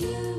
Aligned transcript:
you. 0.00 0.29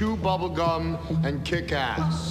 Chew 0.00 0.16
bubblegum 0.16 0.96
and 1.26 1.44
kick 1.44 1.72
ass. 1.72 2.29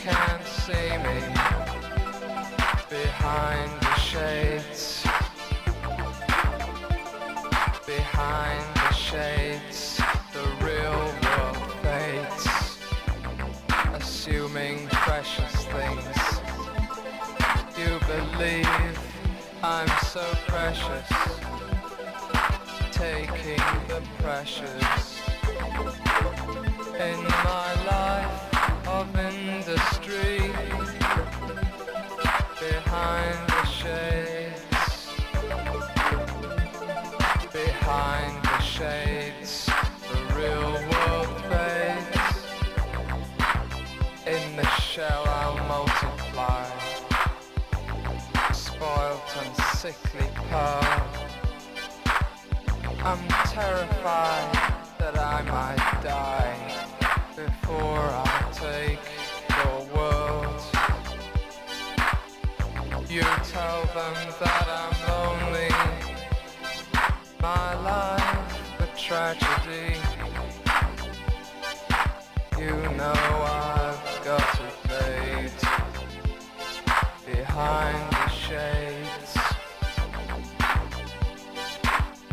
can't 0.00 0.46
see 0.46 0.96
me 1.04 1.20
behind 2.88 3.70
the 3.82 3.94
shades. 3.96 5.04
Behind 7.86 8.64
the 8.76 8.92
shades, 8.92 10.00
the 10.32 10.44
real 10.64 11.02
world 11.22 11.58
fades, 11.82 12.46
assuming 13.92 14.88
precious 14.88 15.54
things. 15.66 16.16
You 17.76 18.00
believe 18.06 18.98
I'm 19.62 19.88
so 20.06 20.26
precious, 20.48 21.08
taking 22.90 23.64
the 23.88 24.02
precious 24.22 25.20
in 26.98 27.22
my 27.44 27.69
shades, 38.80 39.68
the 40.08 40.16
real 40.34 40.72
world 40.90 41.32
fades. 41.50 42.36
In 44.26 44.56
the 44.56 44.66
shell 44.80 45.24
I 45.26 45.44
multiply, 45.68 46.64
spoilt 48.54 49.30
and 49.42 49.54
sickly 49.76 50.28
pearl. 50.48 50.98
I'm 53.04 53.22
terrified 53.58 54.50
that 54.98 55.18
I 55.18 55.42
might 55.56 55.86
die 56.02 56.56
before 57.36 58.06
I 58.28 58.36
take 58.66 59.06
your 59.58 59.78
world. 59.94 60.60
You 63.10 63.26
tell 63.56 63.82
them 63.98 64.14
that 64.40 64.66
I'm 64.80 64.94
lonely 65.10 65.70
my 67.42 67.74
life 67.82 68.49
tragedy. 69.10 69.96
You 72.56 72.76
know 72.96 73.12
I've 73.12 74.24
got 74.24 74.46
to 74.58 74.66
fade 74.86 75.50
behind 77.26 78.12
the 78.12 78.28
shades. 78.28 79.36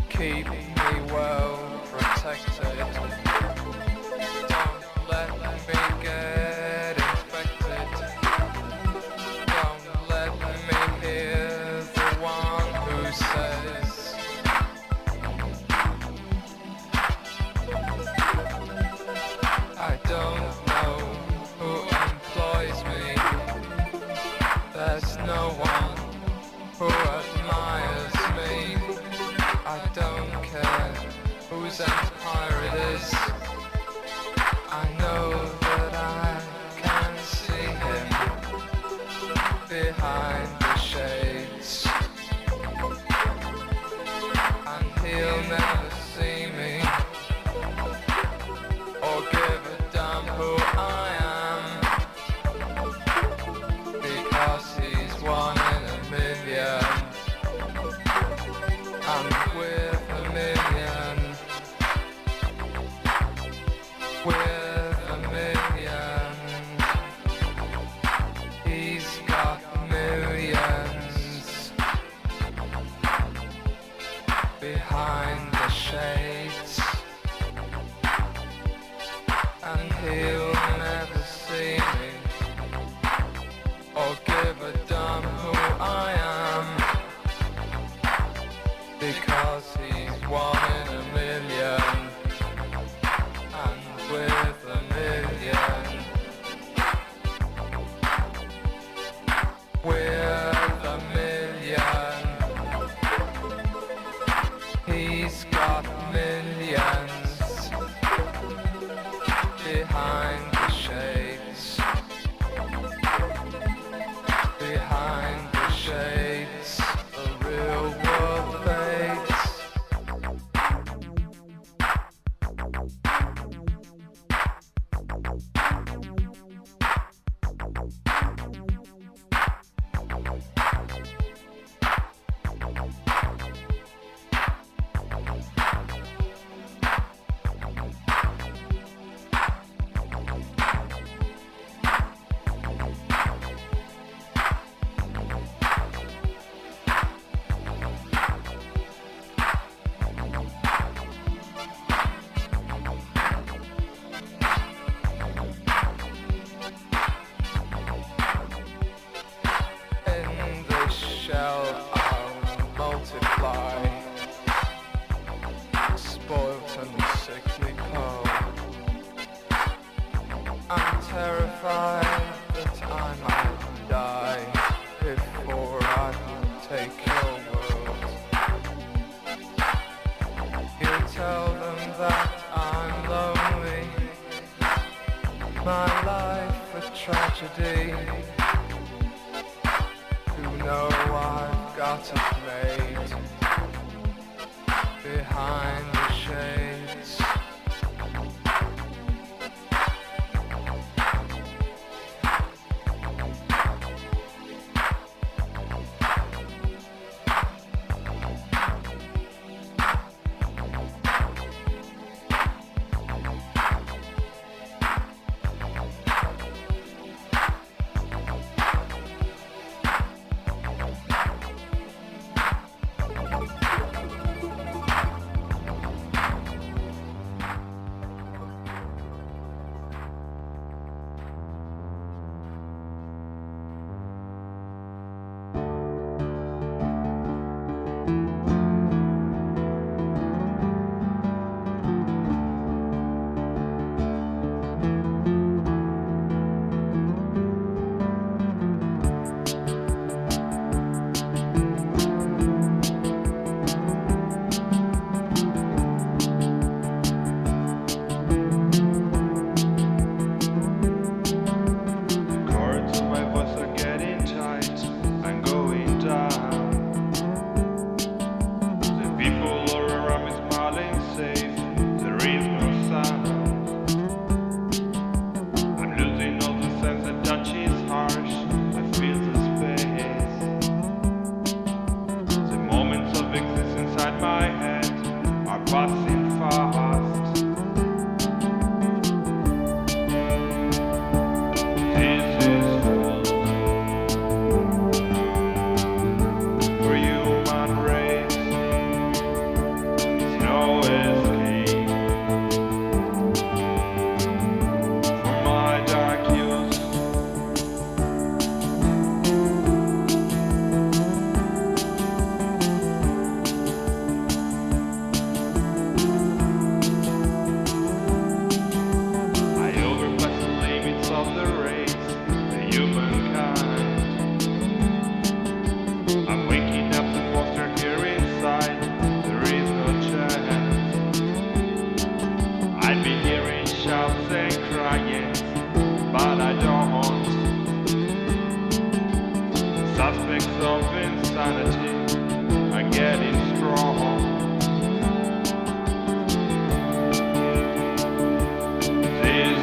Keep 0.08 0.50
me 0.50 1.12
well 1.12 1.80
protected. 1.90 2.67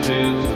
Is 0.10 0.55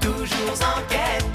Toujours 0.00 0.62
en 0.62 0.80
quête 0.88 1.29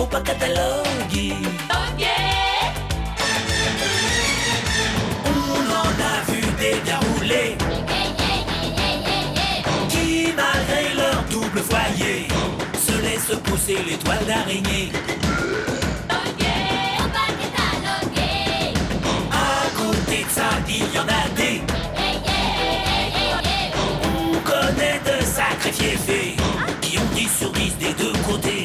faut 0.00 0.06
pas 0.06 0.22
cataloguer. 0.22 1.34
Ok. 1.68 2.04
On 5.26 5.62
en 5.82 5.92
a 6.10 6.32
vu 6.32 6.40
des 6.58 6.80
bien 6.86 7.00
roulés. 7.08 7.58
Qui, 9.90 10.32
malgré 10.40 10.94
leur 11.00 11.22
double 11.30 11.60
foyer, 11.60 12.28
se 12.86 12.94
laissent 13.02 13.38
pousser 13.44 13.78
l'étoile 13.86 14.24
d'araignée. 14.26 14.90
il 20.68 20.94
y 20.94 20.98
en 20.98 21.08
a 21.20 21.22
des. 21.36 21.60
On 24.04 24.32
connaît 24.50 25.00
de 25.08 25.24
sacrés 25.24 25.72
fiefés 25.72 26.36
qui 26.80 26.96
ont 26.98 27.14
10 27.14 27.38
sur 27.38 27.50
10 27.50 27.76
des 27.78 27.92
deux 27.92 28.12
côtés. 28.26 28.59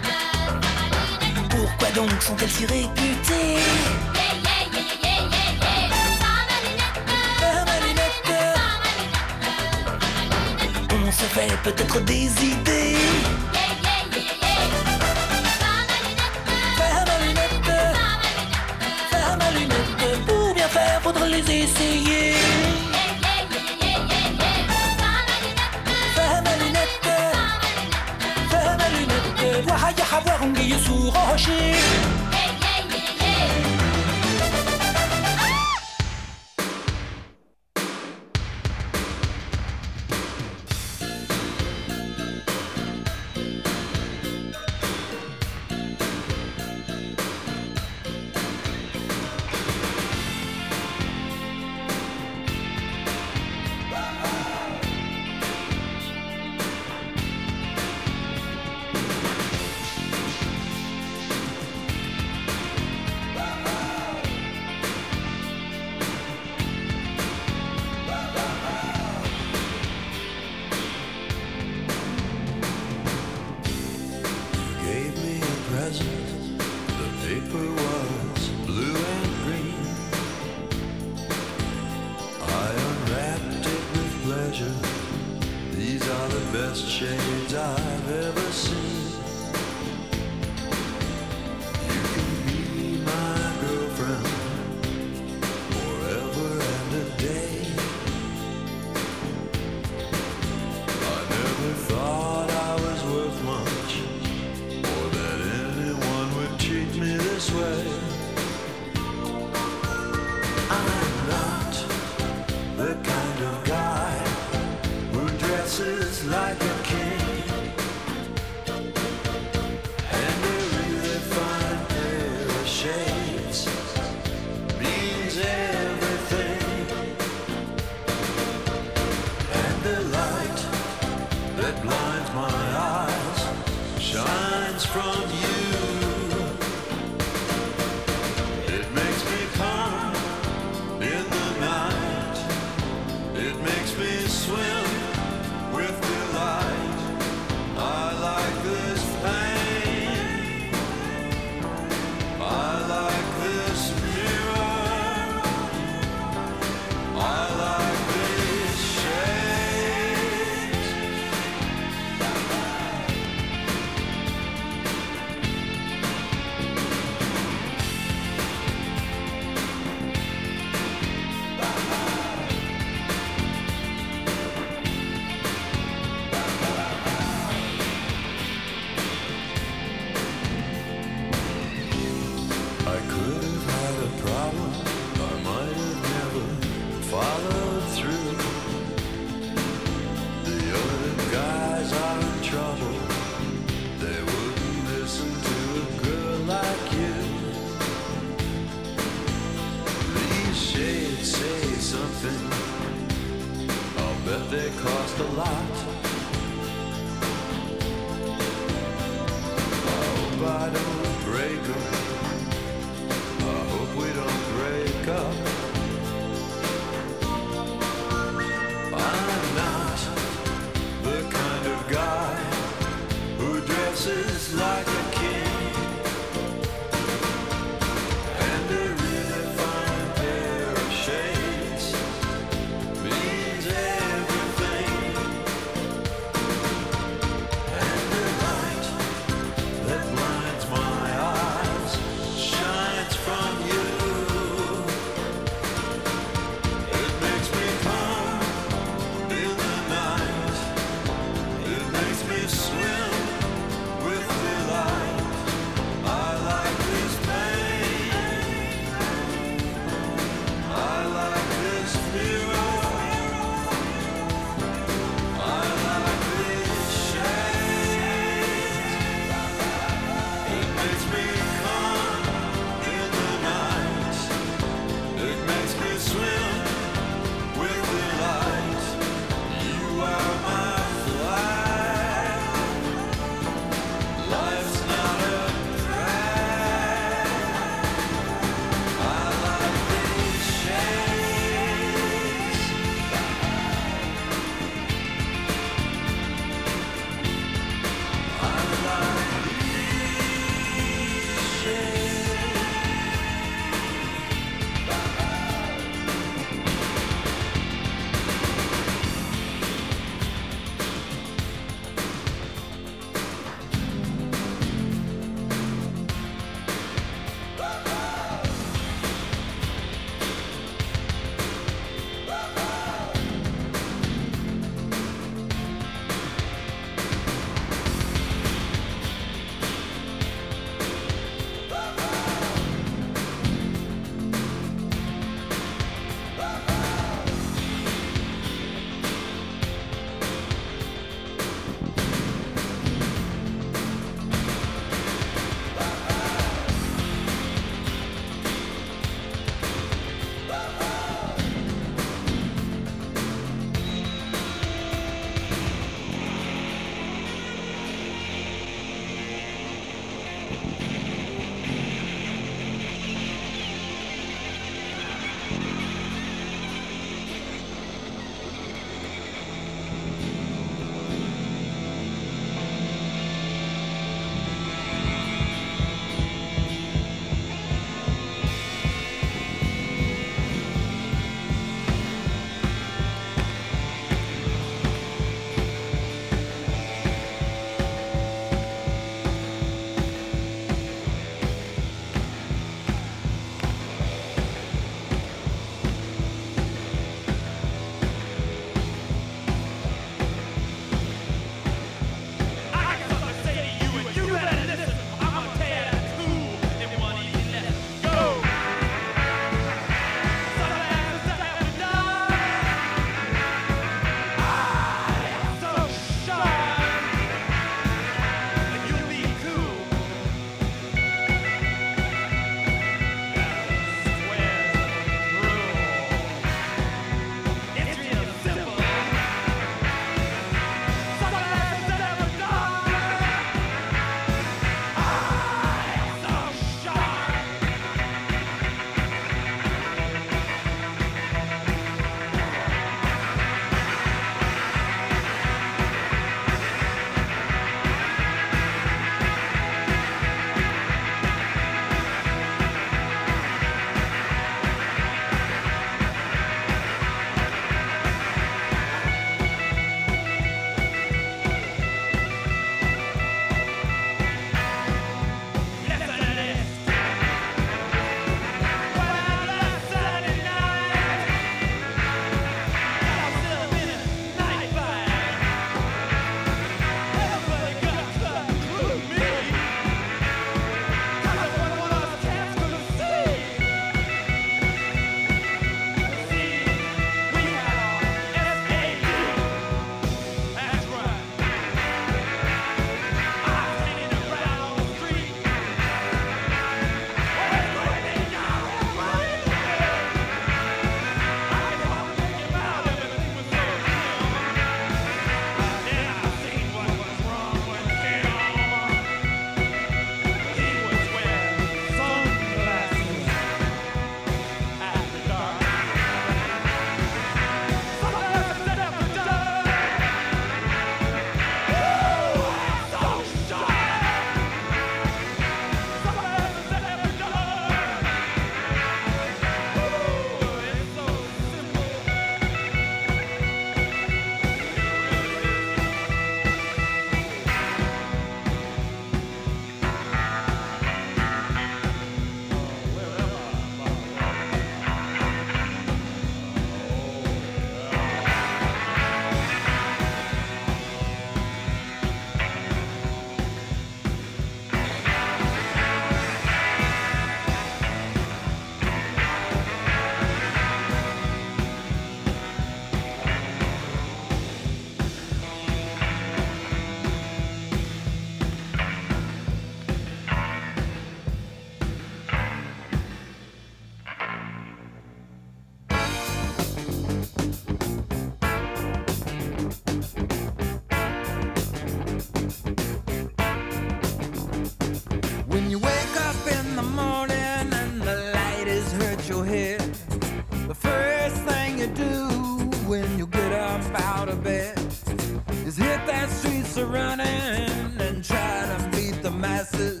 Running 596.88 597.70
and 598.00 598.24
try 598.24 598.64
to 598.66 598.88
beat 598.96 599.22
the 599.22 599.30
masses. 599.30 600.00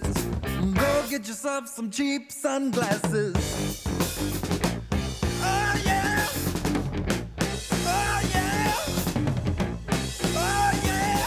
Go 0.74 1.04
get 1.08 1.28
yourself 1.28 1.68
some 1.68 1.90
cheap 1.90 2.32
sunglasses. 2.32 3.84
Oh 5.42 5.80
yeah. 5.84 6.26
Oh 7.86 8.20
yeah. 8.34 8.72
Oh 10.34 10.70
yeah. 10.84 11.26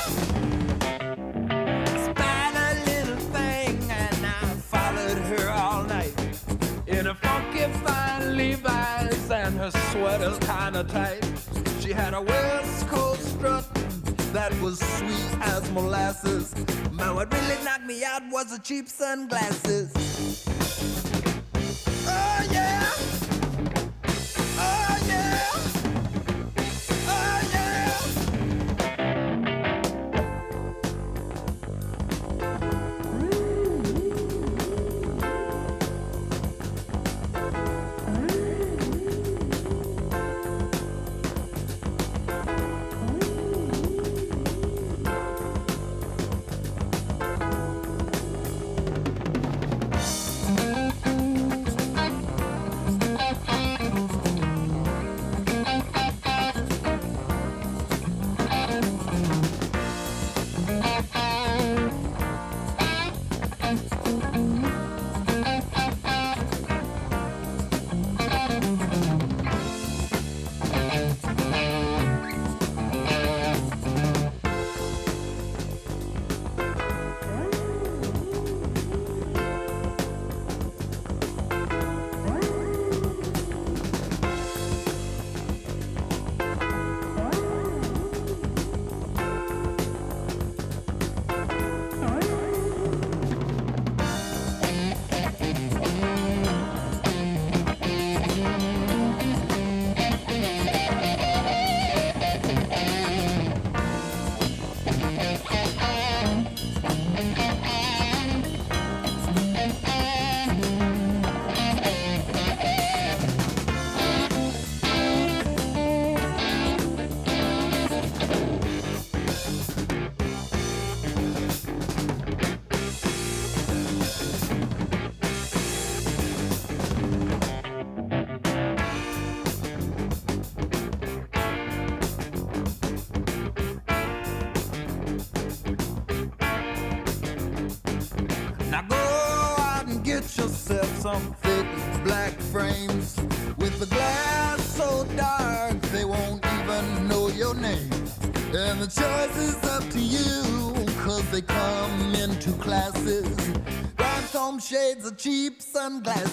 Spied 2.05 2.55
a 2.55 2.70
little 2.86 3.22
thing 3.32 3.91
and 3.91 4.26
I 4.26 4.30
followed 4.74 5.18
her 5.18 5.49
all 5.49 5.84
night 5.84 6.16
in 6.88 7.07
a 7.07 7.14
funky 7.16 7.72
fine 7.84 8.36
Levi's 8.36 9.30
and 9.32 9.57
her 9.57 9.72
sweater's 9.91 10.39
kinda 10.39 10.84
tight. 10.86 11.24
She 11.82 11.91
had 11.93 12.14
a 12.14 12.22
that 12.22 12.61
was 14.72 14.80
sweet 14.80 15.42
as 15.42 15.70
molasses. 15.72 16.54
But 16.94 17.14
what 17.16 17.34
really 17.34 17.62
knocked 17.64 17.86
me 17.86 18.06
out 18.06 18.22
was 18.32 18.56
the 18.56 18.60
cheap 18.60 18.88
sunglasses. 18.88 19.92
Oh 22.08 22.48
yeah. 22.52 23.31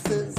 promises. 0.05 0.38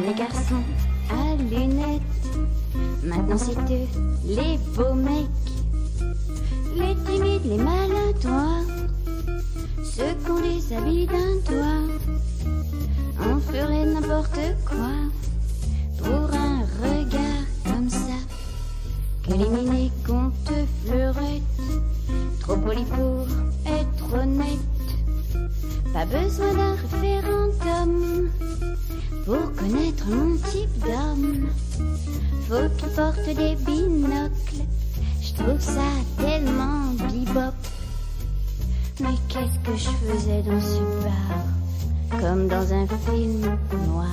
Les 0.00 0.14
garçons 0.14 0.62
à 1.10 1.36
lunettes, 1.36 2.02
maintenant 3.04 3.36
c'est 3.36 3.52
eux, 3.52 3.86
les 4.24 4.58
beaux 4.74 4.94
mecs, 4.94 5.26
les 6.76 6.96
timides, 7.04 7.44
les 7.44 7.58
maladroits, 7.58 8.64
ceux 9.84 10.14
qu'on 10.26 10.40
les 10.40 10.74
habille 10.74 11.06
d'un 11.06 11.36
doigt. 11.46 11.92
On 13.20 13.38
ferait 13.40 13.84
n'importe 13.84 14.40
quoi 14.64 14.92
pour 15.98 16.34
un 16.34 16.62
regard 16.82 17.44
comme 17.66 17.90
ça. 17.90 18.18
Minés 19.28 19.90
qu'on 20.06 20.30
te 20.44 20.54
fleurette, 20.84 21.42
trop 22.40 22.56
poli 22.56 22.84
pour 22.84 23.26
être 23.66 24.14
honnête. 24.14 24.58
Pas 25.92 26.06
besoin 26.06 26.54
d'un 26.54 26.72
référendum 26.72 28.30
pour 29.24 29.52
connaître 29.54 30.06
mon 30.08 30.36
type 30.36 30.78
d'homme. 30.80 31.48
Faut 32.48 32.68
qu'il 32.76 32.88
porte 32.90 33.24
des 33.24 33.54
binocles, 33.56 34.64
je 35.20 35.32
trouve 35.34 35.60
ça 35.60 35.90
tellement 36.18 36.92
bebop. 36.94 37.54
Mais 39.00 39.16
qu'est-ce 39.28 39.58
que 39.68 39.76
je 39.76 39.88
faisais 40.06 40.42
dans 40.42 40.60
ce 40.60 40.80
bar, 41.04 42.20
comme 42.20 42.48
dans 42.48 42.72
un 42.72 42.86
film 42.86 43.58
noir. 43.86 44.08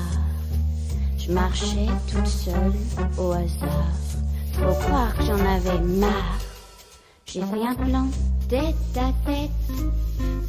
Je 1.18 1.32
marchais 1.32 1.88
toute 2.08 2.28
seule 2.28 2.74
au 3.18 3.32
hasard, 3.32 3.94
trop 4.54 4.74
croire 4.86 5.16
que 5.16 5.24
j'en 5.24 5.40
avais 5.40 5.80
marre. 5.82 6.40
J'ai 7.26 7.42
fait 7.42 7.68
un 7.68 7.76
plan 7.76 8.08
tête 8.48 8.76
à 8.96 9.12
tête 9.30 9.52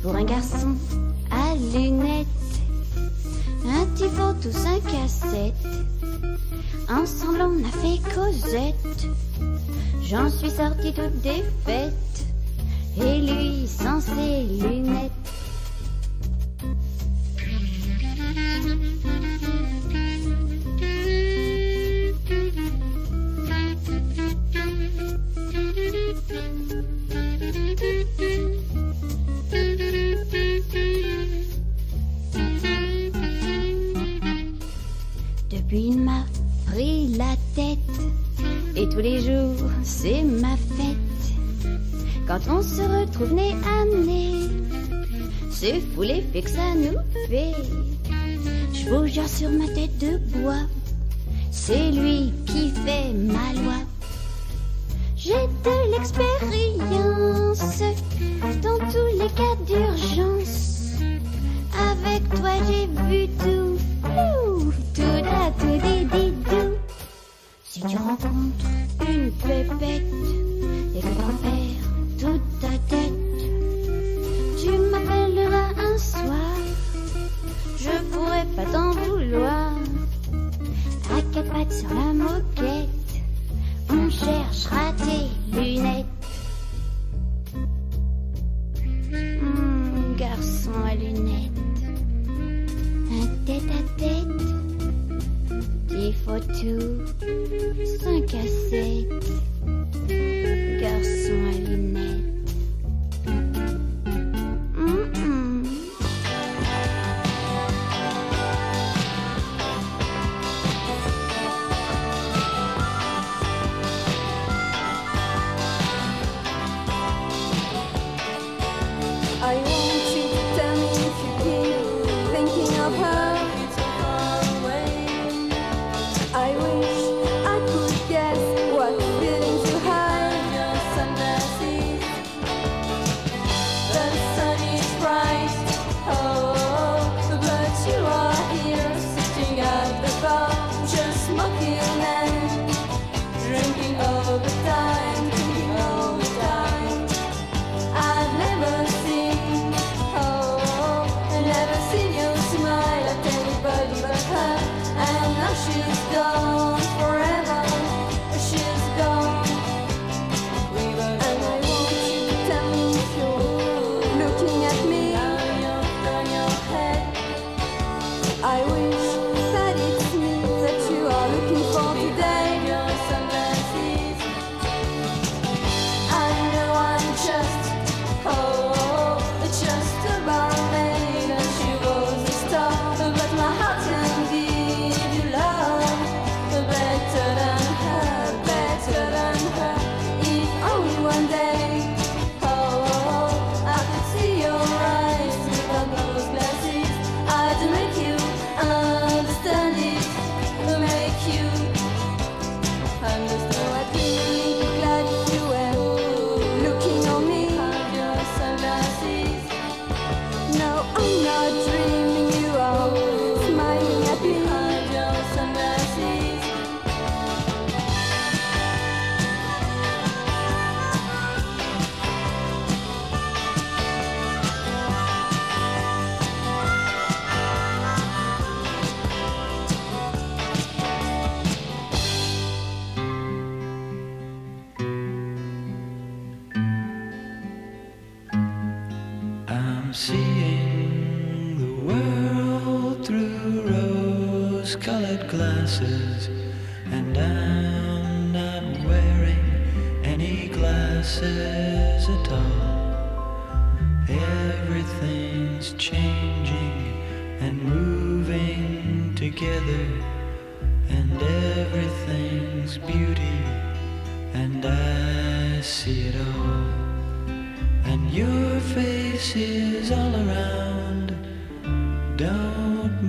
pour 0.03 0.15
un 0.15 0.25
garçon 0.25 0.75
à 1.31 1.55
lunettes. 1.55 2.40
Un 3.67 3.87
typhon 3.95 4.35
tout 4.43 4.53
5 4.53 4.83
à 5.05 5.09
7 5.09 5.55
Ensemble 6.89 7.43
on 7.43 7.65
a 7.65 7.71
fait 7.71 8.01
Cosette. 8.15 9.09
J'en 10.03 10.29
suis 10.29 10.51
sortie 10.51 10.93
toute 10.93 11.21
défaite. 11.21 11.95
Et 13.01 13.19
lui 13.19 13.67
sans 13.69 14.01
ses 14.01 14.45
lunettes 14.45 15.13
Depuis 35.71 35.87
il 35.87 36.01
m'a 36.01 36.25
pris 36.67 37.15
la 37.17 37.37
tête. 37.55 37.79
Et 38.75 38.89
tous 38.89 38.99
les 38.99 39.21
jours 39.21 39.71
c'est 39.85 40.25
ma 40.25 40.57
fête. 40.57 40.97
Quand 42.27 42.41
on 42.49 42.61
se 42.61 42.83
retrouve 42.83 43.33
nez 43.35 43.55
à 43.65 43.85
nez 43.85 44.49
C'est 45.53 45.81
fou 45.95 46.03
l'effet 46.03 46.43
que 46.43 46.51
ça 46.51 46.75
nous 46.75 46.99
fait. 47.29 47.55
Je 48.73 48.91
vous 48.91 49.07
sur 49.29 49.51
ma 49.51 49.69
tête 49.69 49.97
de 49.99 50.19
bois 50.41 50.67
C'est 51.53 51.93
lui 51.93 52.33
qui 52.47 52.71
fait 52.71 53.13
ma 53.15 53.53
loi. 53.63 53.79
J'ai 55.17 55.35
de 55.35 55.93
l'expérience 55.93 57.83
Dans 58.61 58.79
tous 58.91 59.11
les 59.21 59.31
cas 59.39 59.55
d'urgence. 59.69 60.97
Avec 61.93 62.29
toi 62.29 62.55
j'ai 62.67 62.87
vu 63.07 63.29
tout 63.39 63.70
Ouh, 64.11 64.73
tout 64.95 65.23
da, 65.23 65.53
tout 65.59 65.79
di, 65.85 66.05
di, 66.05 66.33
dou. 66.49 66.71
Si 67.65 67.81
tu 67.81 67.97
rencontres 67.97 68.67
une 69.09 69.31
pépette 69.31 70.03
et 70.95 71.01
que 71.01 71.13
t'en 71.21 71.35
perds 71.43 71.87
toute 72.19 72.61
ta 72.61 72.75
tête, 72.89 73.43
tu 74.61 74.71
m'appelleras 74.91 75.71
un 75.79 75.99
soir. 75.99 76.57
Je 77.79 77.95
pourrais 78.11 78.47
pas 78.57 78.65
t'en 78.73 78.91
vouloir. 78.91 79.73
À 81.17 81.23
quatre 81.33 81.73
sur 81.73 81.89
la 81.95 82.13
moquette, 82.13 83.13
on 83.91 84.11
cherchera 84.11 84.93
tes 84.99 85.57
lunettes. 85.57 86.10
retour, 96.41 97.07
5 98.03 98.35
à 98.35 98.47
7, 98.71 99.09
garçon 100.81 101.50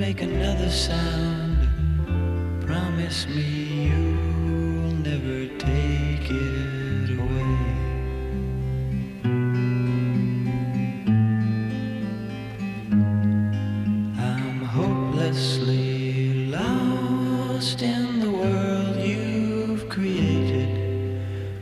make 0.02 0.24
another 0.24 0.70
sound. 0.72 1.60
Promise 2.66 3.28
me 3.28 3.86
you'll 3.86 4.94
never 5.10 5.46
take 5.60 6.28
it 6.28 7.20
away. 7.20 7.58
I'm 14.18 14.62
hopelessly 14.66 16.48
lost 16.48 17.84
in 17.84 18.22
the 18.22 18.32
world 18.32 18.96
you've 18.98 19.88
created, 19.88 20.70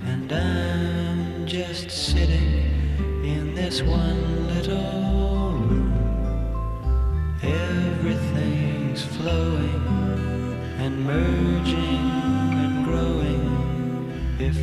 and 0.06 0.32
I'm 0.32 1.46
just 1.46 1.92
sitting 1.92 2.54
in 3.22 3.54
this 3.54 3.82
one. 3.82 4.49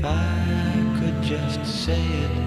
I 0.09 0.97
could 1.01 1.21
just 1.21 1.65
say 1.67 2.01
it. 2.01 2.46